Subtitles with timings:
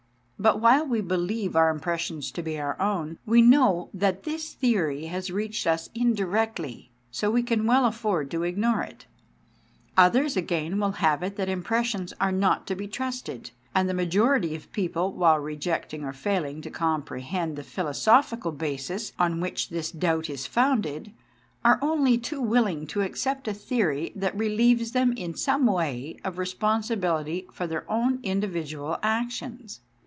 [0.41, 5.05] But while we believe our impressions to be our own, we know that this theory
[5.05, 9.05] has reached us indirectly, so we can well afford to ignore it.
[9.97, 14.55] Others, again, will have it that impressions are not to be trusted; and the majority
[14.55, 19.91] of people, while rejecting or failing to com prehend the philosophic basis on which this
[19.91, 21.11] doubt is founded,
[21.63, 26.39] are only too willing to accept a theory that relieves them in some way of
[26.39, 29.81] responsibility for their own indi vidual actions.